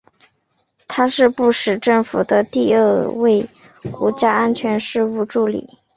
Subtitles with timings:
[0.87, 3.47] 他是布什政府的第二位
[3.91, 5.77] 国家安全事务助理。